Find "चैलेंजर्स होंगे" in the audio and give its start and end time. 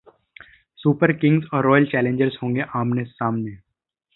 1.85-2.61